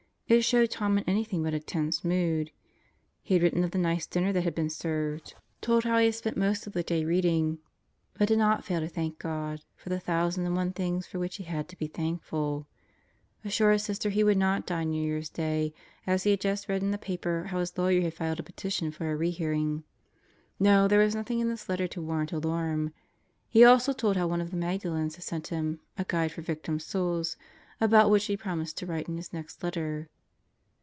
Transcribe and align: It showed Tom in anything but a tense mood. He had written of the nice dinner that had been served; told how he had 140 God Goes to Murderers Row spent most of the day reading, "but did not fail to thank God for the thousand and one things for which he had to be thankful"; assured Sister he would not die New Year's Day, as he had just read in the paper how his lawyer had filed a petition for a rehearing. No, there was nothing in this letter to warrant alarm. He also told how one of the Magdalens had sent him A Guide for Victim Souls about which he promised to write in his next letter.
It 0.31 0.45
showed 0.45 0.69
Tom 0.71 0.97
in 0.97 1.03
anything 1.09 1.43
but 1.43 1.53
a 1.53 1.59
tense 1.59 2.05
mood. 2.05 2.51
He 3.21 3.33
had 3.33 3.43
written 3.43 3.65
of 3.65 3.71
the 3.71 3.77
nice 3.77 4.07
dinner 4.07 4.31
that 4.31 4.45
had 4.45 4.55
been 4.55 4.69
served; 4.69 5.35
told 5.59 5.83
how 5.83 5.97
he 5.97 6.05
had 6.05 6.15
140 6.15 6.21
God 6.21 6.21
Goes 6.21 6.21
to 6.21 6.29
Murderers 6.29 6.47
Row 6.47 6.53
spent 6.53 6.67
most 6.67 6.67
of 6.67 6.73
the 6.73 6.83
day 6.83 7.05
reading, 7.05 7.59
"but 8.17 8.27
did 8.29 8.37
not 8.37 8.63
fail 8.63 8.79
to 8.79 8.87
thank 8.87 9.19
God 9.19 9.61
for 9.75 9.89
the 9.89 9.99
thousand 9.99 10.45
and 10.45 10.55
one 10.55 10.71
things 10.71 11.05
for 11.05 11.19
which 11.19 11.35
he 11.35 11.43
had 11.43 11.67
to 11.67 11.77
be 11.77 11.87
thankful"; 11.87 12.65
assured 13.43 13.81
Sister 13.81 14.09
he 14.09 14.23
would 14.23 14.37
not 14.37 14.65
die 14.65 14.85
New 14.85 15.03
Year's 15.03 15.27
Day, 15.27 15.73
as 16.07 16.23
he 16.23 16.31
had 16.31 16.39
just 16.39 16.69
read 16.69 16.81
in 16.81 16.91
the 16.91 16.97
paper 16.97 17.47
how 17.49 17.59
his 17.59 17.77
lawyer 17.77 17.99
had 17.99 18.13
filed 18.13 18.39
a 18.39 18.43
petition 18.43 18.89
for 18.89 19.11
a 19.11 19.17
rehearing. 19.17 19.83
No, 20.57 20.87
there 20.87 20.99
was 20.99 21.13
nothing 21.13 21.39
in 21.41 21.49
this 21.49 21.67
letter 21.67 21.89
to 21.89 22.01
warrant 22.01 22.31
alarm. 22.31 22.93
He 23.49 23.65
also 23.65 23.91
told 23.91 24.15
how 24.15 24.27
one 24.27 24.39
of 24.39 24.51
the 24.51 24.55
Magdalens 24.57 25.15
had 25.15 25.25
sent 25.25 25.47
him 25.47 25.81
A 25.97 26.05
Guide 26.07 26.31
for 26.31 26.41
Victim 26.41 26.79
Souls 26.79 27.35
about 27.81 28.09
which 28.09 28.27
he 28.27 28.37
promised 28.37 28.77
to 28.77 28.85
write 28.85 29.09
in 29.09 29.17
his 29.17 29.33
next 29.33 29.61
letter. 29.61 30.07